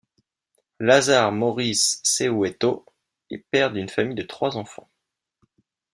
Lazare 0.79 1.31
Maurice 1.31 2.01
Sehoueto 2.03 2.87
est 3.29 3.37
père 3.51 3.71
d'une 3.71 3.87
famille 3.87 4.15
de 4.15 4.23
trois 4.23 4.57
enfants. 4.57 4.89